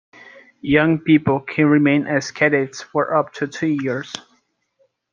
[0.63, 4.11] Young people can remain as cadets for up to two years.